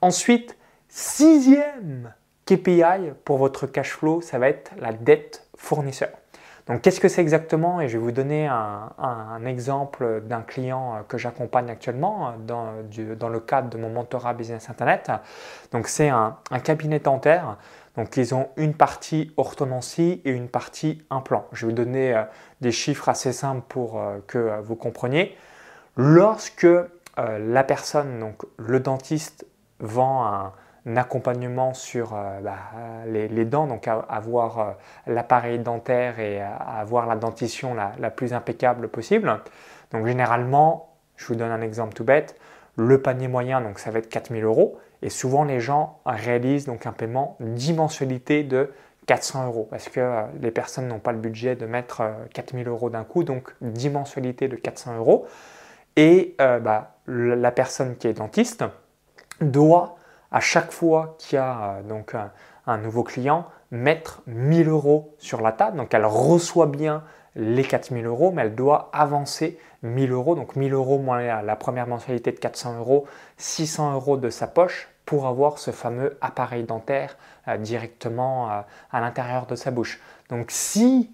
Ensuite, 0.00 0.56
Sixième 0.88 2.12
KPI 2.46 3.12
pour 3.24 3.36
votre 3.38 3.66
cash 3.66 3.92
flow, 3.92 4.22
ça 4.22 4.38
va 4.38 4.48
être 4.48 4.70
la 4.78 4.92
dette 4.92 5.46
fournisseur. 5.56 6.08
Donc 6.66 6.80
qu'est-ce 6.80 7.00
que 7.00 7.08
c'est 7.08 7.20
exactement? 7.20 7.82
Et 7.82 7.88
je 7.88 7.98
vais 7.98 8.02
vous 8.02 8.12
donner 8.12 8.46
un, 8.46 9.44
exemple 9.44 10.22
d'un 10.24 10.40
client 10.40 11.04
que 11.06 11.18
j'accompagne 11.18 11.70
actuellement 11.70 12.32
dans, 12.46 12.72
dans, 13.18 13.28
le 13.28 13.40
cadre 13.40 13.68
de 13.68 13.76
mon 13.76 13.90
mentorat 13.90 14.32
Business 14.32 14.70
Internet. 14.70 15.10
Donc 15.70 15.86
c'est 15.86 16.08
un, 16.08 16.38
cabinet 16.64 16.98
dentaire. 16.98 17.58
Donc 17.96 18.16
ils 18.16 18.34
ont 18.34 18.48
une 18.56 18.74
partie 18.74 19.32
orthodontie 19.36 20.20
et 20.24 20.30
une 20.30 20.48
partie 20.48 21.02
implant. 21.10 21.46
Je 21.52 21.66
vais 21.66 21.72
vous 21.72 21.76
donner 21.76 22.14
euh, 22.14 22.22
des 22.60 22.72
chiffres 22.72 23.08
assez 23.08 23.32
simples 23.32 23.64
pour 23.68 23.98
euh, 23.98 24.18
que 24.26 24.60
vous 24.60 24.76
compreniez. 24.76 25.36
Lorsque 25.96 26.66
euh, 27.18 27.38
la 27.38 27.64
personne, 27.64 28.20
donc 28.20 28.42
le 28.58 28.80
dentiste, 28.80 29.46
vend 29.80 30.26
un, 30.26 30.52
accompagnement 30.94 31.74
sur 31.74 32.14
euh, 32.14 32.40
bah, 32.40 32.56
les, 33.06 33.44
dents, 33.44 33.66
donc 33.66 33.88
avoir 33.88 34.58
euh, 34.60 34.70
l'appareil 35.08 35.58
dentaire 35.58 36.20
et 36.20 36.40
avoir 36.40 37.06
la 37.06 37.16
dentition 37.16 37.74
la, 37.74 38.10
plus 38.10 38.32
impeccable 38.32 38.88
possible. 38.88 39.40
Donc 39.90 40.06
généralement, 40.06 40.94
je 41.16 41.26
vous 41.26 41.34
donne 41.34 41.50
un 41.50 41.60
exemple 41.60 41.94
tout 41.94 42.04
bête, 42.04 42.38
le 42.76 43.00
panier 43.02 43.26
moyen, 43.26 43.60
donc 43.60 43.80
ça 43.80 43.90
va 43.90 43.98
être 43.98 44.08
4000 44.08 44.44
euros, 44.44 44.78
et 45.02 45.10
souvent 45.10 45.44
les 45.44 45.60
gens 45.60 46.00
réalisent 46.06 46.66
donc 46.66 46.86
un 46.86 46.92
paiement 46.92 47.36
10 47.40 47.74
mensualités 47.74 48.42
de 48.44 48.72
400 49.06 49.46
euros 49.46 49.68
parce 49.70 49.88
que 49.88 50.00
euh, 50.00 50.22
les 50.40 50.50
personnes 50.50 50.88
n'ont 50.88 50.98
pas 50.98 51.12
le 51.12 51.18
budget 51.18 51.56
de 51.56 51.66
mettre 51.66 52.02
4000 52.34 52.66
euros 52.68 52.90
d'un 52.90 53.04
coup, 53.04 53.24
donc 53.24 53.54
10 53.60 53.90
mensualités 53.90 54.48
de 54.48 54.56
400 54.56 54.96
euros. 54.96 55.26
Et 55.98 56.34
bah, 56.38 56.96
la 57.06 57.50
personne 57.52 57.96
qui 57.96 58.06
est 58.06 58.12
dentiste 58.12 58.64
doit 59.40 59.96
à 60.30 60.40
chaque 60.40 60.72
fois 60.72 61.16
qu'il 61.18 61.36
y 61.36 61.38
a 61.38 61.76
euh, 61.78 61.82
donc 61.82 62.14
un, 62.66 62.78
nouveau 62.78 63.02
client, 63.02 63.46
mettre 63.70 64.22
1000 64.26 64.68
euros 64.68 65.14
sur 65.18 65.40
la 65.40 65.52
table. 65.52 65.76
Donc 65.76 65.94
elle 65.94 66.04
reçoit 66.04 66.66
bien 66.66 67.04
les 67.36 67.64
4000 67.64 68.06
euros, 68.06 68.32
mais 68.32 68.42
elle 68.42 68.54
doit 68.54 68.90
avancer 68.92 69.58
1000 69.82 70.10
euros. 70.10 70.34
Donc 70.34 70.56
1000 70.56 70.72
euros 70.72 70.98
moins 70.98 71.42
la, 71.42 71.56
première 71.56 71.86
mensualité 71.86 72.32
de 72.32 72.38
400 72.38 72.78
euros, 72.78 73.06
600 73.36 73.94
euros 73.94 74.16
de 74.16 74.30
sa 74.30 74.46
poche 74.46 74.88
pour 75.04 75.26
avoir 75.26 75.58
ce 75.58 75.70
fameux 75.70 76.18
appareil 76.20 76.64
dentaire 76.64 77.16
euh, 77.46 77.56
directement 77.58 78.50
euh, 78.50 78.60
à 78.90 79.00
l'intérieur 79.00 79.46
de 79.46 79.54
sa 79.54 79.70
bouche. 79.70 80.00
Donc 80.30 80.50
si 80.50 81.12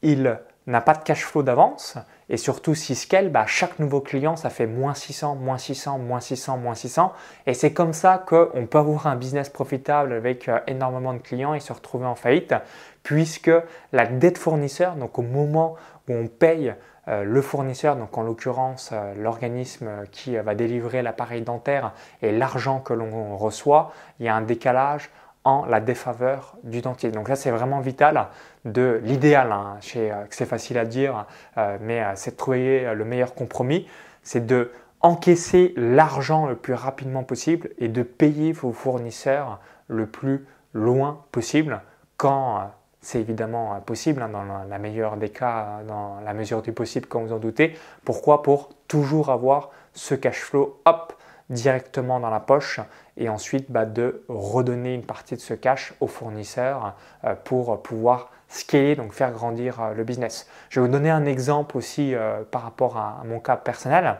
il 0.00 0.38
n'a 0.66 0.80
pas 0.80 0.94
de 0.94 1.02
cash 1.02 1.24
flow 1.24 1.42
d'avance, 1.42 1.96
et 2.28 2.36
surtout 2.36 2.74
si 2.74 2.94
scale, 2.94 3.30
bah, 3.30 3.46
chaque 3.46 3.78
nouveau 3.78 4.00
client, 4.00 4.36
ça 4.36 4.48
fait 4.48 4.66
moins 4.66 4.94
600, 4.94 5.34
moins 5.34 5.58
600, 5.58 5.98
moins 5.98 6.20
600, 6.20 6.56
moins 6.58 6.74
600. 6.74 7.12
Et 7.46 7.54
c'est 7.54 7.72
comme 7.72 7.92
ça 7.92 8.22
qu'on 8.24 8.66
peut 8.70 8.78
avoir 8.78 9.06
un 9.06 9.16
business 9.16 9.48
profitable 9.48 10.12
avec 10.12 10.48
euh, 10.48 10.60
énormément 10.68 11.14
de 11.14 11.18
clients 11.18 11.54
et 11.54 11.60
se 11.60 11.72
retrouver 11.72 12.06
en 12.06 12.14
faillite, 12.14 12.54
puisque 13.02 13.50
la 13.92 14.06
dette 14.06 14.38
fournisseur, 14.38 14.94
donc 14.94 15.18
au 15.18 15.22
moment 15.22 15.74
où 16.08 16.14
on 16.14 16.28
paye 16.28 16.74
euh, 17.08 17.24
le 17.24 17.42
fournisseur, 17.42 17.96
donc 17.96 18.16
en 18.16 18.22
l'occurrence 18.22 18.90
euh, 18.92 19.14
l'organisme 19.16 19.88
qui 20.12 20.36
va 20.36 20.54
délivrer 20.54 21.02
l'appareil 21.02 21.42
dentaire 21.42 21.92
et 22.22 22.30
l'argent 22.30 22.78
que 22.78 22.92
l'on 22.92 23.36
reçoit, 23.36 23.92
il 24.20 24.26
y 24.26 24.28
a 24.28 24.36
un 24.36 24.42
décalage 24.42 25.10
en 25.44 25.64
la 25.66 25.80
défaveur 25.80 26.56
du 26.62 26.80
dentiste. 26.80 27.14
Donc 27.14 27.28
ça 27.28 27.36
c'est 27.36 27.50
vraiment 27.50 27.80
vital 27.80 28.28
de 28.64 29.00
l'idéal, 29.02 29.52
hein, 29.52 29.78
euh, 29.96 30.24
c'est 30.30 30.46
facile 30.46 30.78
à 30.78 30.84
dire, 30.84 31.26
euh, 31.58 31.78
mais 31.80 32.02
euh, 32.02 32.12
c'est 32.14 32.32
de 32.32 32.36
trouver 32.36 32.94
le 32.94 33.04
meilleur 33.04 33.34
compromis, 33.34 33.88
c'est 34.22 34.46
de 34.46 34.70
encaisser 35.00 35.74
l'argent 35.76 36.46
le 36.46 36.54
plus 36.54 36.74
rapidement 36.74 37.24
possible 37.24 37.70
et 37.78 37.88
de 37.88 38.02
payer 38.02 38.52
vos 38.52 38.72
fournisseurs 38.72 39.58
le 39.88 40.06
plus 40.06 40.46
loin 40.72 41.24
possible 41.32 41.82
quand 42.16 42.58
euh, 42.58 42.60
c'est 43.00 43.20
évidemment 43.20 43.80
possible, 43.80 44.22
hein, 44.22 44.28
dans 44.28 44.44
la 44.44 44.78
meilleure 44.78 45.16
des 45.16 45.30
cas, 45.30 45.80
dans 45.88 46.20
la 46.24 46.34
mesure 46.34 46.62
du 46.62 46.72
possible, 46.72 47.06
comme 47.06 47.26
vous 47.26 47.32
en 47.32 47.38
doutez. 47.38 47.76
Pourquoi? 48.04 48.44
Pour 48.44 48.70
toujours 48.86 49.30
avoir 49.30 49.70
ce 49.92 50.14
cash 50.14 50.40
flow, 50.40 50.80
hop, 50.84 51.12
directement 51.52 52.18
dans 52.18 52.30
la 52.30 52.40
poche 52.40 52.80
et 53.16 53.28
ensuite 53.28 53.70
bah, 53.70 53.84
de 53.84 54.24
redonner 54.28 54.94
une 54.94 55.04
partie 55.04 55.36
de 55.36 55.40
ce 55.40 55.54
cash 55.54 55.92
aux 56.00 56.06
fournisseurs 56.06 56.96
euh, 57.24 57.34
pour 57.44 57.82
pouvoir 57.82 58.30
scaler, 58.48 58.96
donc 58.96 59.12
faire 59.12 59.32
grandir 59.32 59.80
euh, 59.80 59.94
le 59.94 60.04
business. 60.04 60.48
Je 60.70 60.80
vais 60.80 60.86
vous 60.86 60.92
donner 60.92 61.10
un 61.10 61.26
exemple 61.26 61.76
aussi 61.76 62.14
euh, 62.14 62.42
par 62.50 62.62
rapport 62.62 62.96
à, 62.96 63.22
mon 63.24 63.38
cas 63.38 63.56
personnel. 63.56 64.16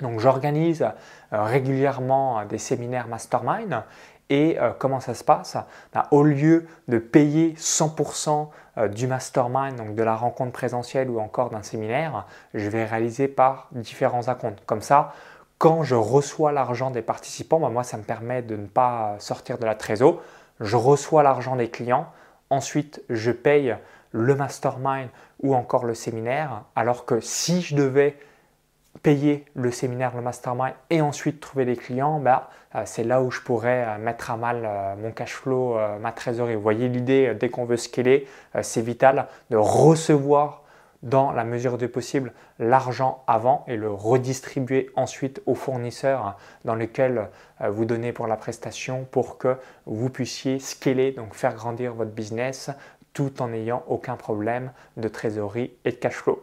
Donc 0.00 0.18
j'organise 0.18 0.84
régulièrement 1.30 2.44
des 2.46 2.58
séminaires 2.58 3.06
mastermind 3.06 3.84
et 4.28 4.58
comment 4.80 4.98
ça 4.98 5.14
se 5.14 5.22
passe? 5.22 5.56
Bah, 5.92 6.08
Au 6.10 6.24
lieu 6.24 6.66
de 6.88 6.98
payer 6.98 7.54
100% 7.56 8.48
du 8.88 9.06
mastermind, 9.06 9.76
donc 9.76 9.94
de 9.94 10.02
la 10.02 10.16
rencontre 10.16 10.50
présentielle 10.50 11.10
ou 11.10 11.20
encore 11.20 11.50
d'un 11.50 11.62
séminaire, 11.62 12.26
je 12.54 12.68
vais 12.68 12.84
réaliser 12.84 13.28
par 13.28 13.68
différents 13.70 14.26
accounts. 14.26 14.56
Comme 14.66 14.82
ça, 14.82 15.12
quand 15.64 15.82
je 15.82 15.94
reçois 15.94 16.52
l'argent 16.52 16.90
des 16.90 17.00
participants, 17.00 17.58
bah, 17.58 17.70
moi 17.70 17.84
ça 17.84 17.96
me 17.96 18.02
permet 18.02 18.42
de 18.42 18.54
ne 18.54 18.66
pas 18.66 19.16
sortir 19.18 19.56
de 19.56 19.64
la 19.64 19.74
trésor. 19.74 20.20
Je 20.60 20.76
reçois 20.76 21.22
l'argent 21.22 21.56
des 21.56 21.70
clients, 21.70 22.06
ensuite 22.50 23.02
je 23.08 23.30
paye 23.30 23.74
le 24.10 24.34
mastermind 24.34 25.08
ou 25.42 25.54
encore 25.54 25.86
le 25.86 25.94
séminaire, 25.94 26.64
alors 26.76 27.06
que 27.06 27.18
si 27.20 27.62
je 27.62 27.76
devais 27.76 28.18
payer 29.02 29.46
le 29.54 29.70
séminaire, 29.70 30.14
le 30.14 30.20
mastermind 30.20 30.74
et 30.90 31.00
ensuite 31.00 31.40
trouver 31.40 31.64
des 31.64 31.76
clients, 31.76 32.20
bah, 32.20 32.50
euh, 32.74 32.82
c'est 32.84 33.02
là 33.02 33.22
où 33.22 33.30
je 33.30 33.40
pourrais 33.40 33.86
euh, 33.86 33.96
mettre 33.96 34.30
à 34.30 34.36
mal 34.36 34.64
euh, 34.66 34.94
mon 34.96 35.12
cash 35.12 35.32
flow, 35.32 35.78
ma 35.98 36.12
trésorerie. 36.12 36.56
Vous 36.56 36.60
voyez 36.60 36.90
l'idée, 36.90 37.34
dès 37.40 37.48
qu'on 37.48 37.64
veut 37.64 37.78
scaler, 37.78 38.28
c'est 38.60 38.82
vital 38.82 39.28
de 39.48 39.56
recevoir 39.56 40.63
dans 41.04 41.32
la 41.32 41.44
mesure 41.44 41.78
du 41.78 41.88
possible 41.88 42.32
l'argent 42.58 43.22
avant 43.26 43.64
et 43.68 43.76
le 43.76 43.90
redistribuer 43.90 44.90
ensuite 44.96 45.42
aux 45.46 45.54
fournisseurs 45.54 46.36
dans 46.64 46.74
lesquels 46.74 47.28
euh, 47.60 47.68
vous 47.68 47.84
donnez 47.84 48.12
pour 48.12 48.26
la 48.26 48.36
prestation 48.36 49.06
pour 49.10 49.38
que 49.38 49.56
vous 49.86 50.08
puissiez 50.08 50.58
scaler, 50.58 51.12
donc 51.12 51.34
faire 51.34 51.54
grandir 51.54 51.94
votre 51.94 52.10
business 52.10 52.70
tout 53.12 53.42
en 53.42 53.48
n'ayant 53.48 53.84
aucun 53.86 54.16
problème 54.16 54.72
de 54.96 55.06
trésorerie 55.06 55.72
et 55.84 55.92
de 55.92 55.96
cash 55.96 56.14
flow. 56.14 56.42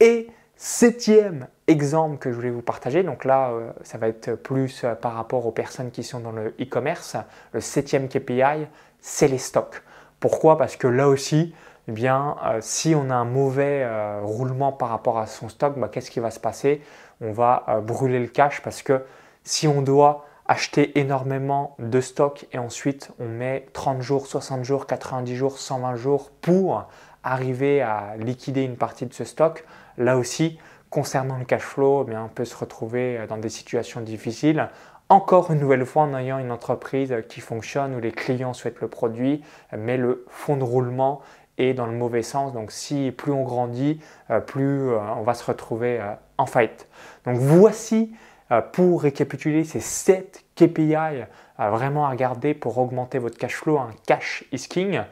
Et 0.00 0.28
septième 0.56 1.46
exemple 1.66 2.16
que 2.16 2.30
je 2.30 2.36
voulais 2.36 2.50
vous 2.50 2.62
partager, 2.62 3.02
donc 3.02 3.26
là 3.26 3.50
euh, 3.50 3.70
ça 3.82 3.98
va 3.98 4.08
être 4.08 4.34
plus 4.34 4.82
euh, 4.82 4.94
par 4.94 5.12
rapport 5.12 5.46
aux 5.46 5.52
personnes 5.52 5.90
qui 5.90 6.02
sont 6.02 6.20
dans 6.20 6.32
le 6.32 6.54
e-commerce, 6.58 7.16
le 7.52 7.60
septième 7.60 8.08
KPI, 8.08 8.66
c'est 8.98 9.28
les 9.28 9.38
stocks. 9.38 9.82
Pourquoi? 10.20 10.58
Parce 10.58 10.76
que 10.76 10.86
là 10.86 11.08
aussi, 11.08 11.54
eh 11.88 11.92
bien, 11.92 12.36
euh, 12.44 12.58
si 12.60 12.94
on 12.94 13.10
a 13.10 13.14
un 13.14 13.24
mauvais 13.24 13.82
euh, 13.82 14.20
roulement 14.22 14.72
par 14.72 14.90
rapport 14.90 15.18
à 15.18 15.26
son 15.26 15.48
stock, 15.48 15.78
bah, 15.78 15.88
qu'est-ce 15.88 16.10
qui 16.10 16.20
va 16.20 16.30
se 16.30 16.40
passer? 16.40 16.82
On 17.20 17.32
va 17.32 17.64
euh, 17.68 17.80
brûler 17.80 18.20
le 18.20 18.28
cash 18.28 18.62
parce 18.62 18.82
que 18.82 19.04
si 19.44 19.66
on 19.66 19.82
doit 19.82 20.26
acheter 20.46 20.98
énormément 20.98 21.76
de 21.78 22.00
stock 22.00 22.46
et 22.52 22.58
ensuite 22.58 23.10
on 23.18 23.26
met 23.26 23.66
30 23.72 24.02
jours, 24.02 24.26
60 24.26 24.64
jours, 24.64 24.86
90 24.86 25.36
jours, 25.36 25.58
120 25.58 25.96
jours 25.96 26.30
pour 26.40 26.86
arriver 27.22 27.82
à 27.82 28.16
liquider 28.18 28.62
une 28.62 28.76
partie 28.76 29.06
de 29.06 29.14
ce 29.14 29.24
stock, 29.24 29.64
là 29.96 30.16
aussi, 30.16 30.58
concernant 30.90 31.38
le 31.38 31.44
cash 31.44 31.62
flow, 31.62 32.06
eh 32.10 32.16
on 32.16 32.28
peut 32.28 32.44
se 32.44 32.56
retrouver 32.56 33.26
dans 33.28 33.36
des 33.36 33.48
situations 33.48 34.00
difficiles. 34.00 34.68
Encore 35.10 35.50
une 35.50 35.58
nouvelle 35.58 35.84
fois, 35.84 36.04
en 36.04 36.16
ayant 36.16 36.38
une 36.38 36.52
entreprise 36.52 37.12
qui 37.28 37.40
fonctionne, 37.40 37.96
où 37.96 38.00
les 38.00 38.12
clients 38.12 38.52
souhaitent 38.52 38.80
le 38.80 38.86
produit, 38.86 39.42
mais 39.76 39.96
le 39.96 40.24
fonds 40.28 40.56
de 40.56 40.62
roulement 40.62 41.20
et 41.60 41.74
dans 41.74 41.86
le 41.86 41.92
mauvais 41.92 42.22
sens. 42.22 42.52
Donc 42.52 42.72
si 42.72 43.12
plus 43.12 43.32
on 43.32 43.42
grandit, 43.42 44.00
euh, 44.30 44.40
plus 44.40 44.90
euh, 44.90 44.98
on 45.16 45.22
va 45.22 45.34
se 45.34 45.44
retrouver 45.44 46.00
euh, 46.00 46.12
en 46.38 46.46
fight. 46.46 46.88
Donc 47.26 47.36
voici 47.36 48.12
pour 48.72 49.02
récapituler 49.02 49.62
ces 49.62 49.78
7 49.78 50.42
KPI 50.56 51.22
vraiment 51.56 52.06
à 52.06 52.10
regarder 52.10 52.52
pour 52.52 52.78
augmenter 52.78 53.18
votre 53.18 53.38
cash 53.38 53.54
flow. 53.54 53.78
Un 53.78 53.90
cash 54.06 54.42
is 54.50 54.66
king. 54.66 55.02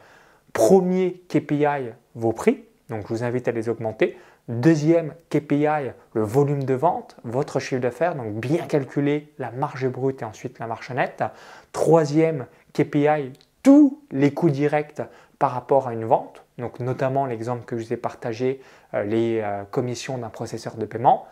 Premier 0.51 1.21
KPI, 1.29 1.93
vos 2.15 2.33
prix. 2.33 2.65
Donc 2.89 3.03
je 3.03 3.13
vous 3.13 3.23
invite 3.23 3.47
à 3.47 3.53
les 3.53 3.69
augmenter. 3.69 4.17
Deuxième 4.49 5.13
KPI, 5.29 5.91
le 6.15 6.21
volume 6.21 6.65
de 6.65 6.73
vente, 6.73 7.15
votre 7.23 7.61
chiffre 7.61 7.79
d'affaires, 7.79 8.15
donc 8.15 8.33
bien 8.33 8.65
calculer 8.65 9.31
la 9.37 9.51
marge 9.51 9.87
brute 9.87 10.21
et 10.21 10.25
ensuite 10.25 10.59
la 10.59 10.67
marge 10.67 10.89
nette. 10.89 11.23
Troisième 11.71 12.45
KPI, 12.73 13.31
tous 13.63 14.01
les 14.11 14.33
coûts 14.33 14.49
directs 14.49 15.01
par 15.39 15.51
rapport 15.51 15.87
à 15.87 15.93
une 15.93 16.03
vente, 16.03 16.43
donc 16.57 16.81
notamment 16.81 17.25
l'exemple 17.25 17.63
que 17.63 17.77
je 17.77 17.85
vous 17.85 17.93
ai 17.93 17.97
partagé, 17.97 18.61
euh, 18.93 19.03
les 19.03 19.39
euh, 19.41 19.63
commissions 19.71 20.17
d'un 20.17 20.29
processeur 20.29 20.75
de 20.75 20.85
paiement. 20.85 21.25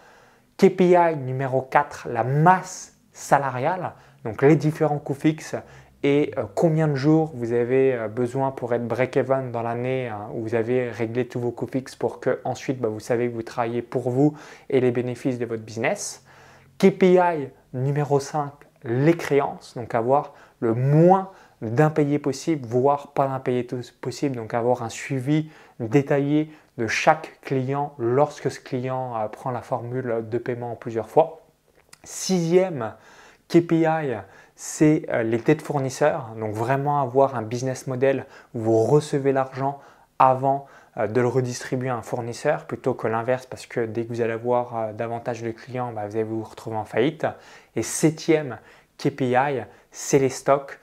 KPI 0.58 1.18
numéro 1.18 1.62
4, 1.62 2.08
la 2.10 2.24
masse 2.24 2.98
salariale, 3.12 3.92
donc 4.24 4.42
les 4.42 4.56
différents 4.56 4.98
coûts 4.98 5.14
fixes 5.14 5.56
et 6.04 6.32
euh, 6.38 6.46
combien 6.56 6.88
de 6.88 6.96
jours 6.96 7.32
vous 7.36 7.52
avez 7.52 8.08
besoin 8.08 8.52
pour 8.52 8.74
être 8.74 8.88
break-even 8.88 9.52
dans 9.52 9.62
l'année 9.62 10.08
hein, 10.08 10.30
où 10.34 10.44
vous 10.44 10.56
avez 10.56 10.90
réglé 10.90 11.28
tous 11.28 11.42
vos 11.42 11.52
coûts 11.52 11.68
fixes 11.68 11.96
pour 11.96 12.22
que 12.22 12.40
ensuite 12.46 12.80
bah, 12.80 12.88
vous 12.88 13.02
savez 13.02 13.28
que 13.28 13.34
vous 13.34 13.44
travaillez 13.44 13.82
pour 13.82 14.10
vous 14.10 14.38
et 14.70 14.80
les 14.80 14.92
bénéfices 14.92 15.38
de 15.38 15.46
votre 15.46 15.64
business. 15.64 16.24
KPI 16.78 17.50
numéro 17.74 18.20
5, 18.20 18.52
les 18.86 19.18
créances, 19.18 19.74
donc 19.76 19.94
avoir 19.94 20.34
le 20.60 20.74
moins 20.74 21.30
d'impayés 21.62 22.20
possible, 22.20 22.68
voire 22.68 23.14
pas 23.14 23.28
d'impayés 23.28 23.68
possible, 24.02 24.36
donc 24.36 24.54
avoir 24.54 24.84
un 24.84 24.90
suivi 24.90 25.50
détaillé 25.80 26.52
de 26.78 26.88
chaque 26.88 27.40
client 27.42 27.94
lorsque 27.98 28.52
ce 28.52 28.60
client 28.60 29.16
euh, 29.18 29.28
prend 29.28 29.52
la 29.52 29.62
formule 29.62 30.26
de 30.30 30.38
paiement 30.38 30.76
plusieurs 30.76 31.10
fois. 31.10 31.42
Sixième 32.04 32.94
KPI, 33.50 34.18
c'est 34.56 35.06
euh, 35.10 35.24
les 35.24 35.40
dettes 35.40 35.62
fournisseurs, 35.62 36.36
donc 36.40 36.54
vraiment 36.54 37.02
avoir 37.02 37.36
un 37.36 37.42
business 37.42 37.88
model 37.88 38.26
où 38.54 38.60
vous 38.60 38.84
recevez 38.84 39.32
l'argent 39.32 39.80
avant 40.20 40.68
euh, 40.98 41.08
de 41.08 41.22
le 41.22 41.28
redistribuer 41.28 41.90
à 41.90 41.96
un 41.96 42.02
fournisseur 42.04 42.66
plutôt 42.66 42.94
que 42.94 43.08
l'inverse 43.08 43.48
parce 43.48 43.66
que 43.66 43.86
dès 43.86 44.06
que 44.06 44.10
vous 44.10 44.22
allez 44.22 44.34
avoir 44.34 44.94
davantage 44.94 45.42
de 45.42 45.52
clients, 45.52 45.92
bah, 45.92 46.08
vous 46.08 46.16
allez 46.16 46.24
vous 46.24 46.44
retrouver 46.44 46.78
en 46.78 46.86
faillite. 46.86 47.26
Et 47.76 47.82
septième 47.82 48.60
KPI, 49.00 49.64
c'est 49.92 50.20
les 50.20 50.30
stocks. 50.30 50.80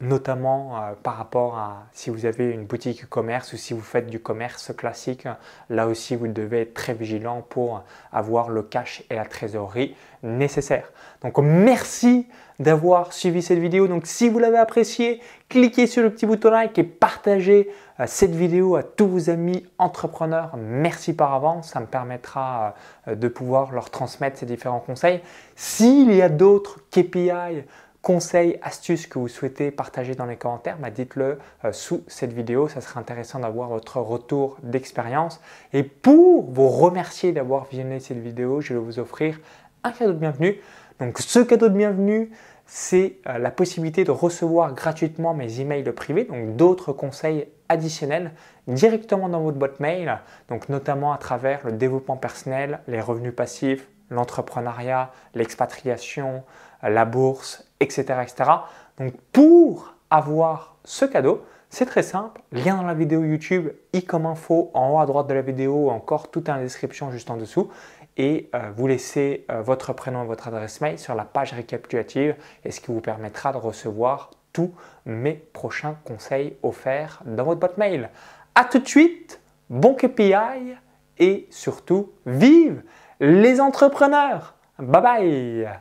Notamment 0.00 0.76
euh, 0.76 0.92
par 1.02 1.16
rapport 1.16 1.58
à 1.58 1.86
si 1.92 2.10
vous 2.10 2.26
avez 2.26 2.50
une 2.50 2.64
boutique 2.64 3.04
e-commerce 3.04 3.52
ou 3.52 3.56
si 3.56 3.74
vous 3.74 3.80
faites 3.80 4.08
du 4.08 4.20
commerce 4.20 4.72
classique, 4.76 5.26
là 5.70 5.86
aussi 5.86 6.16
vous 6.16 6.28
devez 6.28 6.62
être 6.62 6.74
très 6.74 6.94
vigilant 6.94 7.42
pour 7.48 7.84
avoir 8.12 8.48
le 8.48 8.62
cash 8.62 9.02
et 9.10 9.14
la 9.14 9.24
trésorerie 9.24 9.94
nécessaires. 10.22 10.90
Donc 11.22 11.38
merci 11.38 12.26
d'avoir 12.58 13.12
suivi 13.12 13.42
cette 13.42 13.58
vidéo. 13.58 13.86
Donc 13.86 14.06
si 14.06 14.28
vous 14.28 14.38
l'avez 14.38 14.58
apprécié, 14.58 15.20
cliquez 15.48 15.86
sur 15.86 16.02
le 16.02 16.10
petit 16.10 16.26
bouton 16.26 16.50
like 16.50 16.76
et 16.78 16.84
partagez 16.84 17.70
euh, 18.00 18.04
cette 18.06 18.34
vidéo 18.34 18.76
à 18.76 18.82
tous 18.82 19.06
vos 19.06 19.30
amis 19.30 19.64
entrepreneurs. 19.78 20.56
Merci 20.56 21.12
par 21.12 21.34
avance, 21.34 21.70
ça 21.70 21.80
me 21.80 21.86
permettra 21.86 22.74
euh, 23.06 23.14
de 23.14 23.28
pouvoir 23.28 23.72
leur 23.72 23.90
transmettre 23.90 24.38
ces 24.38 24.46
différents 24.46 24.80
conseils. 24.80 25.20
S'il 25.54 26.12
y 26.12 26.22
a 26.22 26.28
d'autres 26.28 26.80
KPI, 26.90 27.64
conseils, 28.02 28.58
astuces 28.62 29.06
que 29.06 29.18
vous 29.18 29.28
souhaitez 29.28 29.70
partager 29.70 30.14
dans 30.14 30.26
les 30.26 30.36
commentaires, 30.36 30.78
bah, 30.78 30.90
dites-le 30.90 31.38
euh, 31.64 31.72
sous 31.72 32.02
cette 32.06 32.32
vidéo. 32.32 32.68
Ça 32.68 32.80
serait 32.80 33.00
intéressant 33.00 33.40
d'avoir 33.40 33.68
votre 33.68 33.98
retour 34.00 34.56
d'expérience. 34.62 35.40
Et 35.72 35.82
pour 35.82 36.50
vous 36.50 36.68
remercier 36.68 37.32
d'avoir 37.32 37.66
visionné 37.66 38.00
cette 38.00 38.18
vidéo, 38.18 38.60
je 38.60 38.74
vais 38.74 38.80
vous 38.80 38.98
offrir 38.98 39.38
un 39.84 39.92
cadeau 39.92 40.12
de 40.12 40.18
bienvenue. 40.18 40.60
Donc 41.00 41.18
ce 41.18 41.40
cadeau 41.40 41.68
de 41.68 41.76
bienvenue, 41.76 42.30
c'est 42.66 43.16
euh, 43.26 43.38
la 43.38 43.50
possibilité 43.50 44.04
de 44.04 44.10
recevoir 44.10 44.74
gratuitement 44.74 45.34
mes 45.34 45.60
emails 45.60 45.90
privés, 45.92 46.24
donc 46.24 46.56
d'autres 46.56 46.92
conseils 46.92 47.48
additionnels 47.68 48.32
directement 48.66 49.28
dans 49.28 49.40
votre 49.40 49.58
boîte 49.58 49.80
mail, 49.80 50.18
donc 50.48 50.68
notamment 50.68 51.12
à 51.12 51.18
travers 51.18 51.64
le 51.64 51.72
développement 51.72 52.16
personnel, 52.16 52.80
les 52.86 53.00
revenus 53.00 53.34
passifs, 53.34 53.88
l'entrepreneuriat, 54.10 55.10
l'expatriation, 55.34 56.44
la 56.82 57.04
bourse, 57.04 57.64
etc., 57.80 58.20
etc. 58.22 58.50
Donc 58.98 59.14
pour 59.32 59.94
avoir 60.10 60.76
ce 60.84 61.04
cadeau, 61.04 61.44
c'est 61.70 61.84
très 61.84 62.02
simple, 62.02 62.40
lien 62.50 62.76
dans 62.76 62.82
la 62.82 62.94
vidéo 62.94 63.22
YouTube, 63.24 63.68
i 63.92 64.02
comme 64.02 64.24
info 64.24 64.70
en 64.72 64.90
haut 64.90 65.00
à 65.00 65.06
droite 65.06 65.26
de 65.26 65.34
la 65.34 65.42
vidéo, 65.42 65.90
encore 65.90 66.30
tout 66.30 66.48
en 66.48 66.58
description 66.58 67.10
juste 67.10 67.30
en 67.30 67.36
dessous. 67.36 67.70
Et 68.16 68.48
euh, 68.54 68.70
vous 68.74 68.86
laissez 68.86 69.44
euh, 69.50 69.60
votre 69.60 69.92
prénom 69.92 70.24
et 70.24 70.26
votre 70.26 70.48
adresse 70.48 70.80
mail 70.80 70.98
sur 70.98 71.14
la 71.14 71.24
page 71.24 71.52
récapitulative 71.52 72.34
et 72.64 72.70
ce 72.70 72.80
qui 72.80 72.90
vous 72.90 73.00
permettra 73.00 73.52
de 73.52 73.58
recevoir 73.58 74.30
tous 74.52 74.74
mes 75.04 75.34
prochains 75.34 75.96
conseils 76.04 76.56
offerts 76.62 77.22
dans 77.26 77.44
votre 77.44 77.60
boîte 77.60 77.76
mail. 77.76 78.08
A 78.54 78.64
tout 78.64 78.78
de 78.78 78.88
suite, 78.88 79.40
bon 79.68 79.94
KPI 79.94 80.74
et 81.18 81.46
surtout, 81.50 82.12
vive 82.24 82.82
les 83.20 83.60
entrepreneurs. 83.60 84.54
Bye 84.78 85.02
bye 85.02 85.78